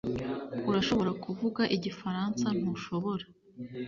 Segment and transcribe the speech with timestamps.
[0.69, 3.25] Urashobora kuvuga igifaransa ntushobora